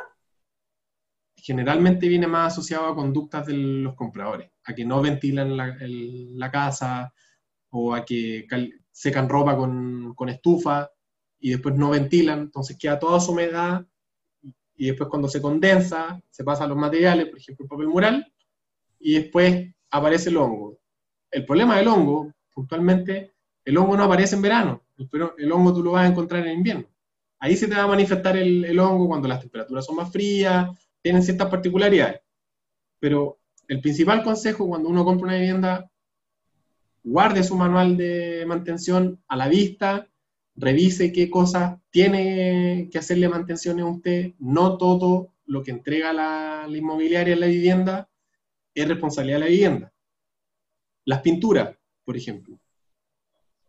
[1.37, 7.15] Generalmente viene más asociado a conductas de los compradores, a que no ventilan la, casa
[7.71, 8.49] o a que
[8.91, 10.91] secan ropa con, con estufa
[11.39, 13.87] y después no ventilan, entonces queda toda su humedad
[14.75, 18.33] y después cuando se condensa, se pasa a los materiales, por ejemplo, el papel mural,
[18.99, 20.78] y después aparece el hongo.
[21.31, 23.33] El problema del hongo, puntualmente,
[23.65, 26.59] el hongo no aparece en verano, pero el hongo tú lo vas a encontrar en
[26.59, 26.87] invierno.
[27.39, 30.69] Ahí se te va a manifestar el, hongo cuando las temperaturas son más frías,
[31.03, 32.21] tienen ciertas particularidades.
[32.99, 33.39] Pero
[33.69, 35.91] el principal consejo cuando uno compra una vivienda,
[37.05, 40.09] guarde su manual de mantención a la vista,
[40.57, 44.35] revise qué cosas tiene que hacerle mantención a usted.
[44.39, 48.09] No todo lo que entrega la, inmobiliaria en la vivienda
[48.75, 49.93] es responsabilidad de la vivienda.
[51.09, 52.59] Las pinturas, por ejemplo.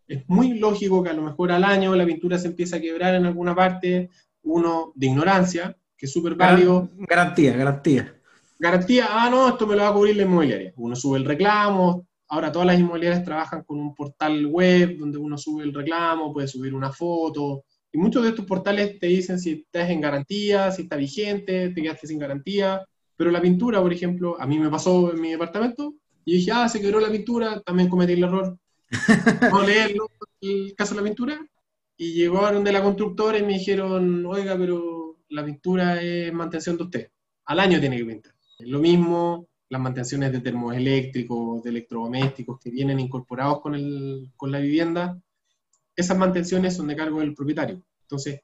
[0.06, 3.16] Es muy lógico que a lo mejor al año la pintura se empieza a quebrar
[3.16, 4.10] en alguna parte,
[4.44, 6.90] uno de ignorancia, que es súper válido.
[6.98, 8.14] Garantía, garantía.
[8.60, 10.74] Garantía, ah, no, esto me lo va a cubrir la inmobiliaria.
[10.76, 15.38] Uno sube el reclamo, Ahora todas las inmobiliarias trabajan con un portal web donde uno
[15.38, 17.64] sube el reclamo, puede subir una foto.
[17.90, 21.82] Y muchos de estos portales te dicen si estás en garantía, si está vigente, te
[21.82, 22.86] quedaste sin garantía.
[23.16, 25.96] Pero la pintura, por ejemplo, a mí me pasó en mi departamento
[26.30, 28.56] y dije, ah, se quebró la pintura, también cometí el error.
[29.42, 29.96] Vamos a leer
[30.42, 31.40] el caso de la pintura.
[31.98, 36.84] Y llegaron de la constructora y me dijeron, oiga, pero la pintura es mantención de
[36.84, 37.12] usted.
[37.46, 38.36] Al año tiene que pintar.
[38.60, 44.60] Lo mismo las mantenciones de termoeléctricos, de electrodomésticos que vienen incorporados con, el, con la
[44.60, 45.20] vivienda,
[45.96, 47.82] esas mantenciones son de cargo del propietario.
[48.02, 48.42] Entonces,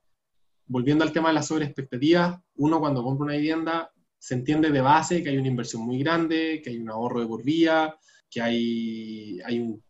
[0.66, 3.92] volviendo al tema de las sobreexpectativas, uno cuando compra una vivienda
[4.26, 7.28] se entiende de base que hay una inversión muy grande, que hay un ahorro de
[7.28, 7.96] por vía,
[8.28, 9.84] que hay, hay un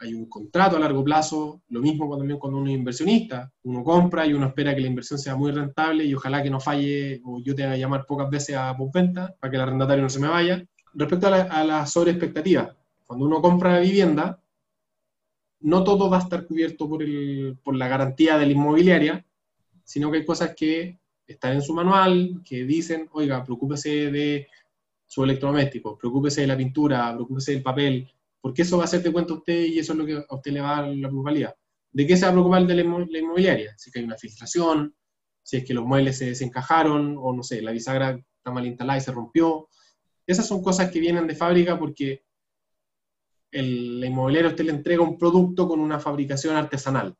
[0.00, 4.26] hay un contrato a largo plazo, lo mismo también cuando uno es inversionista, uno compra
[4.26, 7.38] y uno espera que la inversión sea muy rentable y ojalá que no falle o
[7.42, 10.28] yo tenga que llamar pocas veces a postventa para que el arrendatario no se me
[10.28, 10.64] vaya.
[10.94, 12.74] Respecto a la, a la sobreexpectativa,
[13.06, 14.40] cuando uno compra vivienda,
[15.60, 19.26] no todo va a estar cubierto por, el, por la garantía de la inmobiliaria,
[19.84, 24.48] sino que hay cosas que están en su manual, que dicen, oiga, preocúpese de
[25.06, 28.10] su electrodoméstico, preocúpese de la pintura, preocúpese del papel,
[28.40, 30.34] porque eso va a hacer de cuenta a usted y eso es lo que a
[30.34, 31.54] usted le va a dar la plusvalía.
[31.92, 33.74] ¿De qué se va a preocupar de la, inmobiliaria?
[33.78, 34.94] Si hay una filtración,
[35.42, 38.98] si es que los muebles se desencajaron, o no sé, la bisagra está mal instalada
[38.98, 39.68] y se rompió.
[40.26, 42.24] Esas son cosas que vienen de fábrica porque
[43.52, 47.16] el, la inmobiliaria usted le entrega un producto con una fabricación artesanal.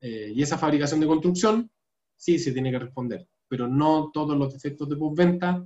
[0.00, 1.70] Eh, y esa fabricación de construcción
[2.16, 5.62] sí se tiene que responder, pero no todos los defectos de postventa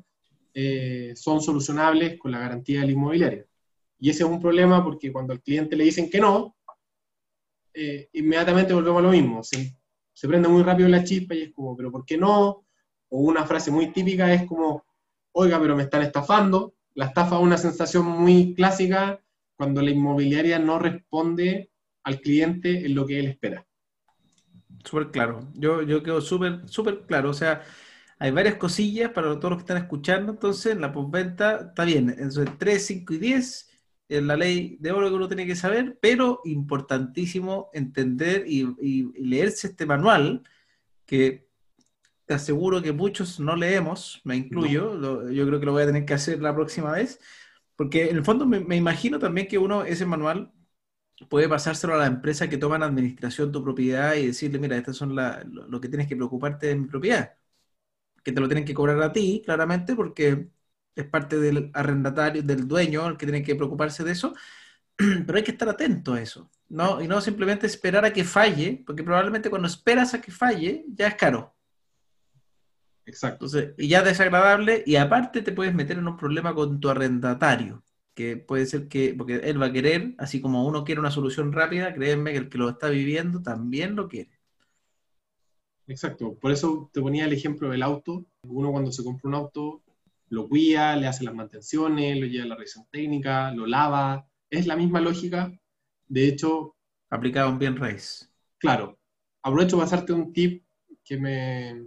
[0.53, 3.47] eh, son solucionables con la garantía de la inmobiliaria.
[4.01, 6.57] Y ese es un problema porque cuando al cliente le dicen que no,
[7.73, 9.45] eh, inmediatamente volvemos a lo mismo.
[9.45, 9.79] Se,
[10.13, 12.67] se, prende muy rápido la chispa y es como, ¿pero por qué no?
[13.09, 14.85] O una frase muy típica es como,
[15.31, 16.75] oiga, pero me están estafando.
[16.95, 19.23] La estafa es una sensación muy clásica
[19.57, 21.71] cuando la inmobiliaria no responde
[22.03, 23.65] al cliente en lo que él espera.
[24.87, 25.41] Súper claro.
[25.55, 27.31] Yo, yo quedo súper, súper claro.
[27.31, 27.63] O sea,
[28.19, 30.33] hay varias cosillas para todos los que están escuchando.
[30.33, 32.15] Entonces, la postventa está bien.
[32.17, 33.71] Entre 3, 5 y 10
[34.09, 38.65] es la ley de oro que uno tiene que saber, pero importantísimo entender y,
[39.21, 40.43] leerse este manual,
[41.05, 41.49] que
[42.25, 46.05] te aseguro que muchos no leemos, me incluyo, yo creo que lo voy a tener
[46.05, 47.21] que hacer la próxima vez,
[47.77, 50.53] porque en el fondo me, imagino también que uno, ese manual,
[51.29, 54.97] puede pasárselo a la empresa que toma en administración tu propiedad y decirle, mira, estas
[54.97, 57.37] son lo, que tienes que preocuparte de mi propiedad,
[58.23, 60.51] que te lo tienen que cobrar a ti, claramente, porque
[60.95, 64.35] es parte del arrendatario, del dueño, el que tiene que preocuparse de eso,
[65.27, 67.03] pero hay que estar atento a eso, ¿no?
[67.03, 71.09] Y no simplemente esperar a que falle, porque probablemente cuando esperas a que falle, ya
[71.09, 71.55] es caro.
[73.07, 73.47] Exacto.
[73.79, 77.85] y ya desagradable, y aparte te puedes meter en un problema con tu arrendatario,
[78.17, 81.53] que puede ser que, porque él va a querer, así como uno quiere una solución
[81.53, 84.31] rápida, créeme que el que lo está viviendo también lo quiere.
[85.87, 88.25] Exacto, por eso te ponía el ejemplo del auto.
[88.43, 89.83] Uno cuando se compra un auto
[90.31, 94.27] lo guía, le hace las mantenciones, lo lleva a la revisión técnica, lo lava.
[94.49, 95.53] Es la misma lógica.
[96.09, 96.75] De hecho...
[97.11, 98.33] Aplicado en bien raíz.
[98.59, 98.99] Claro.
[99.43, 100.65] Aprovecho para hacerte un tip
[101.05, 101.85] que me,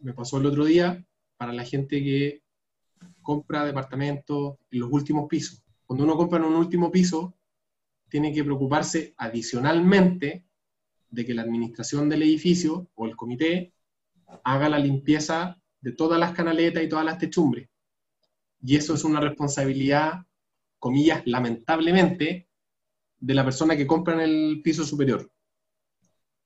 [0.00, 1.04] me pasó el otro día
[1.36, 2.42] para la gente que
[3.20, 5.62] compra departamentos en los últimos pisos.
[5.86, 7.36] Cuando uno compra en un último piso,
[8.08, 10.44] tiene que preocuparse adicionalmente
[11.08, 13.72] de que la administración del edificio o el comité
[14.44, 17.68] haga la limpieza de todas las canaletas y todas las techumbres.
[18.60, 20.26] Y eso es una responsabilidad,
[20.78, 22.48] comillas, lamentablemente,
[23.18, 25.30] de la persona que compra en el piso superior.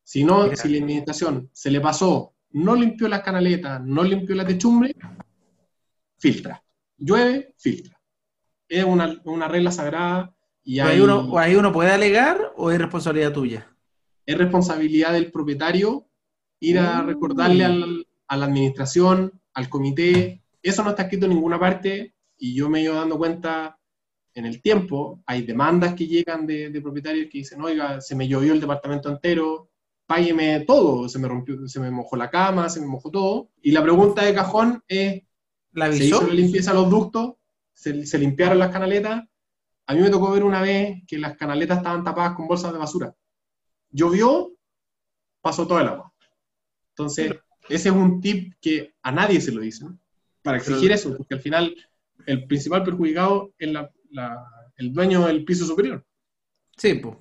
[0.03, 4.47] Si no, si la administración se le pasó, no limpió las canaletas, no limpió la
[4.47, 4.95] techumbre,
[6.19, 6.63] filtra.
[6.99, 8.00] Llueve, filtra.
[8.71, 10.35] Es una, una regla sagrada.
[10.65, 11.01] Y hay...
[11.01, 13.77] uno, ¿Ahí uno puede alegar o es responsabilidad tuya?
[14.25, 16.07] Es responsabilidad del propietario
[16.61, 20.43] ir a recordarle al, a la administración, al comité.
[20.63, 23.79] Eso no está escrito en ninguna parte y yo me he ido dando cuenta
[24.35, 25.23] en el tiempo.
[25.27, 29.71] Hay demandas que llegan de, propietarios que dicen, oiga, se me llovió el departamento entero,
[30.07, 33.51] págueme todo, se me rompió, se me mojó la cama, se me mojó todo.
[33.63, 35.23] Y la pregunta de cajón es,
[35.73, 37.35] ¿La ¿se hizo la limpieza a los ductos?
[37.81, 39.25] ¿Se, ¿Se limpiaron las canaletas?
[39.87, 42.79] A mí me tocó ver una vez que las canaletas estaban tapadas con bolsas de
[42.79, 43.15] basura.
[43.89, 44.53] Llovió,
[45.41, 46.13] pasó todo el agua.
[46.91, 47.37] Entonces,
[47.71, 49.87] ese es un tip que a nadie se lo dice,
[50.43, 51.75] Para exigir eso, porque al final
[52.27, 53.75] el principal perjudicado es
[54.77, 56.05] el dueño del piso superior.
[56.77, 57.17] Sí, pues.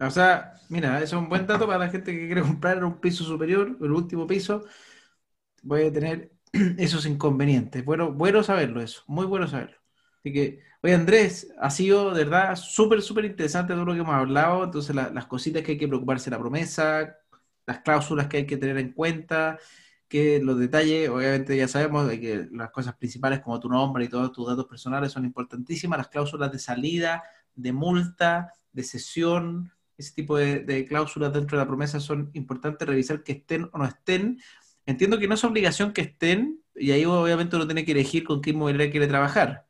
[0.00, 3.00] O sea, mira, eso es un buen dato para la gente que quiere comprar un
[3.00, 4.64] piso superior, el último piso,
[5.62, 6.32] voy a tener
[6.76, 7.84] esos inconvenientes.
[7.84, 9.81] Bueno, bueno saberlo eso, muy bueno saberlo.
[10.22, 14.14] Así que, oye Andrés, ha sido de verdad súper, súper interesante todo lo que hemos
[14.14, 14.64] hablado.
[14.64, 17.16] Entonces, las cositas que hay que preocuparse, la promesa,
[17.66, 19.58] las cláusulas que hay que tener en cuenta,
[20.08, 24.30] que los detalles, obviamente ya sabemos que las cosas principales como tu nombre y todos
[24.32, 30.36] tus datos personales son importantísimas, las cláusulas de salida, de multa, de cesión, ese tipo
[30.36, 34.38] de, cláusulas dentro de la promesa son importantes revisar que estén o no estén.
[34.86, 38.40] Entiendo que no es obligación que estén, y ahí obviamente uno tiene que elegir con
[38.40, 39.66] qué inmobiliaria quiere trabajar.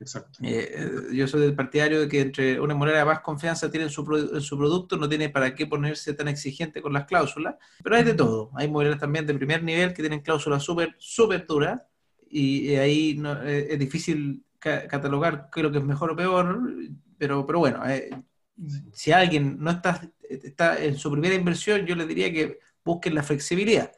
[0.00, 0.38] Exacto.
[0.42, 3.90] Eh, eh, yo soy del partidario de que entre una moneda más confianza tiene en
[3.90, 8.14] su, producto, no tiene para qué ponerse tan exigente con las cláusulas, pero hay de
[8.14, 8.50] todo.
[8.54, 11.82] Hay monedas también de primer nivel que tienen cláusulas súper, súper duras
[12.30, 16.60] y, ahí no, eh, es difícil catalogar qué es lo que es mejor o peor,
[17.16, 17.82] pero, pero bueno,
[18.92, 23.22] si alguien no está, está en su primera inversión, yo le diría que busquen la
[23.22, 23.92] flexibilidad.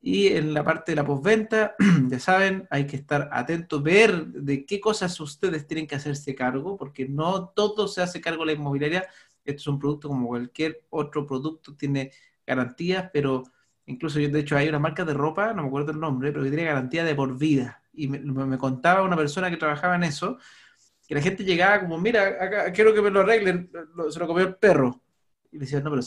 [0.00, 1.74] Y en la parte de la postventa,
[2.08, 6.76] ya saben, hay que estar atentos, ver de qué cosas ustedes tienen que hacerse cargo,
[6.76, 9.08] porque no todo se hace cargo la inmobiliaria.
[9.44, 12.12] Esto es un producto como cualquier otro producto, tiene
[12.46, 13.44] garantías, pero
[13.86, 16.44] incluso yo, de hecho, hay una marca de ropa, no me acuerdo el nombre, pero
[16.44, 17.82] que tiene garantía de por vida.
[17.92, 20.38] Y me, contaba una persona que trabajaba en eso,
[21.08, 23.70] que la gente llegaba como, mira, acá, quiero que me lo arreglen,
[24.10, 25.00] se lo comió el perro.
[25.50, 26.02] Y le decía, no, pero,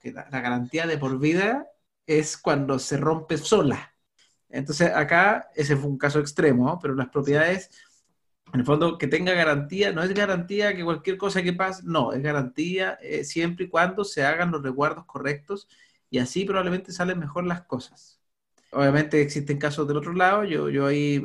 [0.00, 1.66] que la garantía de por vida
[2.06, 3.94] es cuando se rompe sola.
[4.48, 7.70] Entonces acá ese fue un caso extremo, pero las propiedades,
[8.52, 12.12] en el fondo, que tenga garantía, no es garantía que cualquier cosa que pase, no,
[12.12, 15.68] es garantía eh, siempre y cuando se hagan los resguardos correctos
[16.10, 18.20] y así probablemente salen mejor las cosas.
[18.72, 21.20] Obviamente existen casos del otro lado, yo, yo ahí,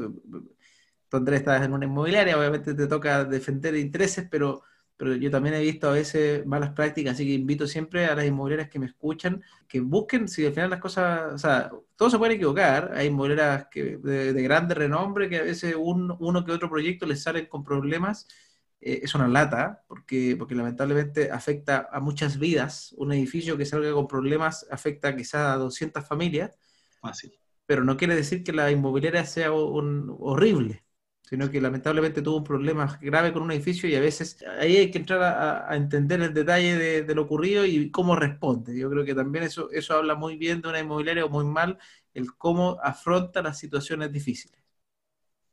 [1.09, 4.63] tú Andrés estás en una inmobiliaria, obviamente te toca defender intereses, pero
[4.97, 8.25] pero yo también he visto a veces malas prácticas, así que invito siempre a las
[8.25, 12.17] inmobiliarias que me escuchan que busquen si al final las cosas, o sea, todos se
[12.17, 17.05] pueden equivocar, hay inmobiliarias que, de, grande renombre que a veces uno que otro proyecto
[17.05, 18.27] les salen con problemas,
[18.79, 23.91] eh, es una lata, porque, porque lamentablemente afecta a muchas vidas, un edificio que salga
[23.93, 26.51] con problemas afecta quizás a 200 familias,
[27.01, 27.37] Fácil.
[27.65, 30.83] pero no quiere decir que la inmobiliaria sea un, horrible
[31.27, 34.89] sino que lamentablemente tuvo un problema grave con un edificio y a veces ahí hay
[34.89, 38.79] que entrar a, entender el detalle de, lo ocurrido y cómo responde.
[38.79, 41.77] Yo creo que también eso, eso habla muy bien de una inmobiliaria o muy mal,
[42.13, 44.63] el cómo afronta las situaciones difíciles.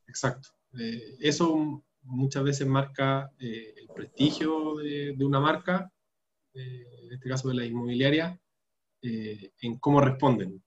[0.07, 0.51] Exacto.
[0.79, 5.91] Eh, eso muchas veces marca eh, el prestigio de, una marca,
[6.55, 8.39] eh, en este caso de la inmobiliaria,
[9.03, 10.63] en cómo responden.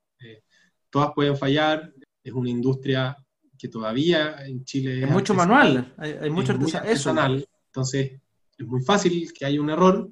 [0.90, 1.94] todas pueden fallar,
[2.24, 3.18] es una industria
[3.58, 7.48] que todavía en Chile es, mucho manual, hay, mucho artesanal.
[7.68, 8.20] Entonces,
[8.58, 10.10] es muy fácil que haya un error.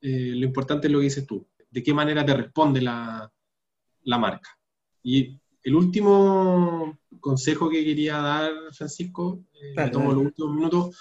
[0.00, 3.30] Eh, lo importante es lo que dices tú, de qué manera te responde la,
[4.04, 4.50] la marca.
[5.02, 10.96] Y el último consejo que quería dar, Francisco, eh, tomo los últimos minutos,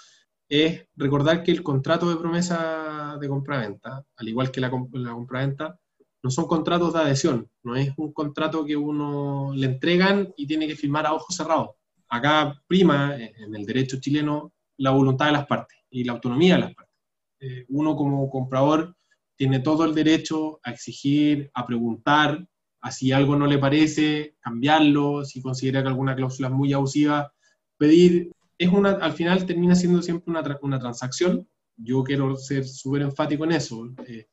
[0.47, 5.79] es recordar que el contrato de promesa de compraventa, al igual que la, la compraventa,
[6.23, 10.67] no son contratos de adhesión, no es un contrato que uno le entregan y tiene
[10.67, 11.69] que firmar a ojos cerrados.
[12.09, 16.61] Acá prima en el derecho chileno la voluntad de las partes y la autonomía de
[16.61, 16.95] las partes.
[17.39, 18.95] Eh, uno como comprador
[19.35, 22.47] tiene todo el derecho a exigir, a preguntar,
[22.81, 27.33] a si algo no le parece, cambiarlo, si considera que alguna cláusula es muy abusiva,
[27.77, 28.31] pedir.
[28.57, 31.47] Es una, al final termina siendo siempre una, una transacción.
[31.77, 33.89] Yo quiero ser súper enfático en eso.
[34.07, 34.27] Eh,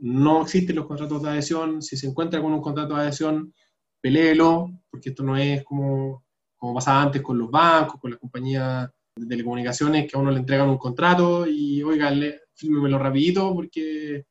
[0.00, 3.52] no existen los contratos de adhesión, si se encuentra con un contrato de adhesión,
[4.00, 6.24] peléelo, porque esto no es como,
[6.56, 10.38] como pasaba antes con los bancos, con las compañías de telecomunicaciones, que a uno le
[10.38, 12.12] entregan un contrato y, oiga,
[12.54, 14.24] fírmemelo rapidito porque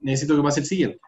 [0.00, 1.00] necesito que pase el siguiente.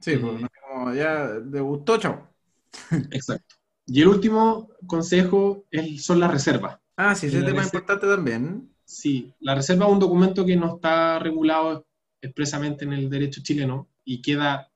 [0.00, 2.28] Sí, pues como ya gustó, chao.
[3.10, 3.56] Exacto.
[3.86, 6.78] Y el último consejo es, son las reservas.
[6.96, 8.70] Ah, sí, ese tema es importante también.
[8.84, 11.86] Sí, la reserva es un documento que no está regulado
[12.20, 14.70] expresamente en el derecho chileno y queda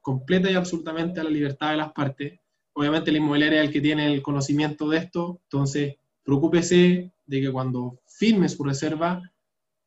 [0.00, 2.38] completa y absolutamente a la libertad de las partes.
[2.72, 7.50] Obviamente el inmobiliario es el que tiene el conocimiento de esto, entonces preocúpese de que
[7.50, 9.22] cuando firme su reserva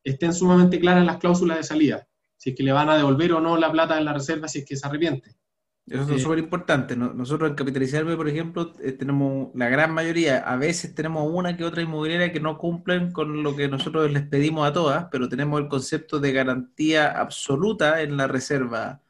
[0.04, 3.40] estén sumamente claras las cláusulas de salida, si es que le van a devolver o
[3.40, 5.36] no la plata de la reserva si es que se arrepiente.
[5.90, 6.96] Eso es súper importante.
[6.96, 11.64] Nosotros en Capitalizarme, por ejemplo, eh, tenemos la gran mayoría, a veces tenemos una que
[11.64, 15.60] otra inmobiliaria que no cumplen con lo que nosotros les pedimos a todas, pero tenemos
[15.60, 19.02] el concepto de garantía absoluta en la reserva.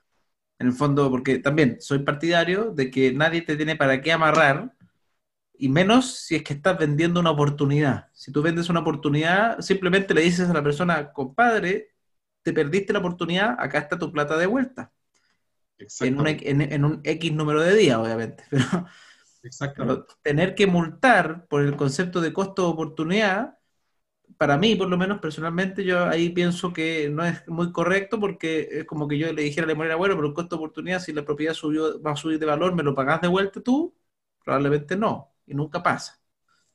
[0.59, 4.75] En el fondo, porque también soy partidario de que nadie te tiene para qué amarrar,
[5.59, 8.09] y menos si es que estás vendiendo una oportunidad.
[8.15, 11.95] Si tú vendes una oportunidad, simplemente le dices a la persona, compadre,
[12.43, 14.93] te perdiste la oportunidad, acá está tu plata de vuelta
[16.01, 18.45] en un, X número de días, obviamente.
[19.77, 23.59] Pero, tener que multar por el concepto de costo de oportunidad,
[24.37, 28.69] para mí, por lo menos personalmente, yo ahí pienso que no es muy correcto porque
[28.71, 31.01] es como que yo le dijera a la moneda, bueno, pero el costo de oportunidad,
[31.01, 33.95] si la propiedad subió, va a subir de valor, ¿me lo pagas de vuelta tú?
[34.45, 36.21] Probablemente no, y nunca pasa.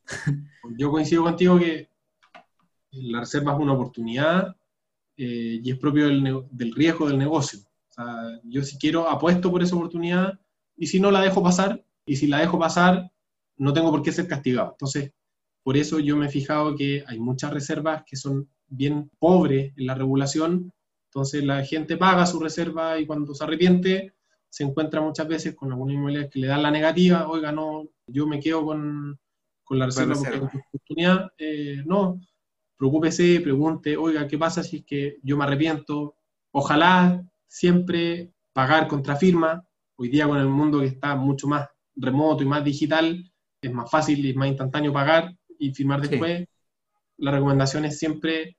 [0.77, 1.89] Yo coincido contigo que
[2.91, 4.55] la reserva es una oportunidad
[5.17, 7.59] eh, y es propio del, del riesgo del negocio
[8.43, 10.39] yo si quiero apuesto por esa oportunidad
[10.77, 13.11] y si no la dejo pasar, y si la dejo pasar,
[13.57, 14.71] no tengo por qué ser castigado.
[14.71, 15.11] Entonces,
[15.63, 19.87] por eso yo me he fijado que hay muchas reservas que son bien pobres en
[19.87, 20.71] la regulación,
[21.09, 24.13] entonces la gente paga su reserva y cuando se arrepiente
[24.49, 28.27] se encuentra muchas veces con alguna inmobiliaria que le dan la negativa, oiga, no, yo
[28.27, 29.19] me quedo con,
[29.63, 32.21] con la reserva, porque porque oportunidad, eh, no,
[32.77, 36.15] preocúpese, pregunte, oiga, ¿qué pasa si es que yo me arrepiento?
[36.51, 37.25] Ojalá
[37.55, 39.65] siempre pagar contra firma.
[39.95, 43.31] Hoy día con el mundo que está mucho más remoto y más digital,
[43.61, 46.45] es más fácil y más instantáneo pagar y firmar después.
[47.17, 48.57] La recomendación es siempre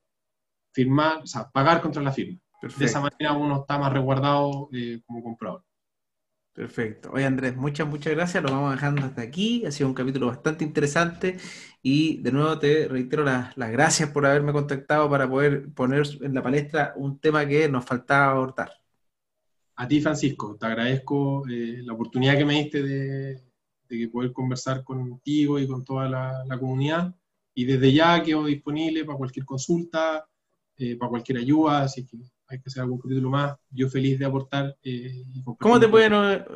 [0.72, 2.40] firmar, o sea, pagar contra la firma.
[2.78, 5.62] De esa manera uno está más resguardado eh, como comprador.
[6.54, 7.10] Perfecto.
[7.12, 8.42] Oye Andrés, muchas, muchas gracias.
[8.42, 9.66] Lo vamos dejando hasta aquí.
[9.66, 11.36] Ha sido un capítulo bastante interesante
[11.82, 16.42] y de nuevo te reitero las, gracias por haberme contactado para poder poner en la
[16.42, 18.72] palestra un tema que nos faltaba abordar.
[19.76, 23.42] A ti, Francisco, te agradezco eh, la oportunidad que me diste de,
[24.10, 27.14] poder conversar contigo y con toda la, comunidad.
[27.54, 30.26] Y desde ya quedo disponible para cualquier consulta,
[30.76, 32.18] eh, para cualquier ayuda, así que
[32.48, 33.56] hay que hacer algún capítulo más.
[33.70, 34.76] Yo feliz de aportar.
[34.82, 35.24] Eh,
[35.58, 36.12] ¿Cómo, te pueden,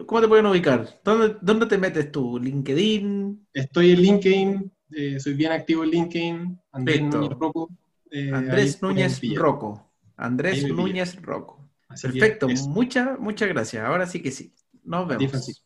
[0.07, 1.01] ¿Cómo te pueden ubicar?
[1.05, 2.39] ¿Dónde, ¿Dónde te metes tú?
[2.39, 3.49] ¿LinkedIn?
[3.53, 6.61] Estoy en LinkedIn, eh, soy bien activo en LinkedIn.
[6.73, 7.71] Andrés Núñez Rocco.
[8.11, 9.91] Eh, Andrés Núñez Rocco.
[10.16, 11.21] Andrés Núñez
[12.01, 13.84] Perfecto, muchas, muchas gracias.
[13.84, 14.53] Ahora sí que sí.
[14.84, 15.59] Nos vemos.